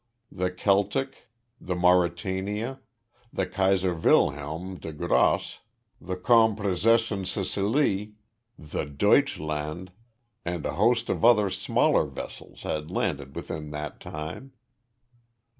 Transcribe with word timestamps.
The 0.31 0.49
Celtic, 0.49 1.27
the 1.59 1.75
Mauretania, 1.75 2.79
the 3.31 3.45
Kaiser 3.45 3.93
Wilhelm 3.93 4.79
der 4.79 4.93
Grosse, 4.93 5.59
the 6.01 6.15
Kronprinzessin 6.15 7.27
Cecelie, 7.27 8.13
the 8.57 8.85
Deutschland 8.87 9.91
and 10.43 10.65
a 10.65 10.73
host 10.73 11.07
of 11.09 11.23
other 11.23 11.51
smaller 11.51 12.07
vessels 12.07 12.63
had 12.63 12.89
landed 12.89 13.35
within 13.35 13.69
that 13.69 13.99
time. 13.99 14.53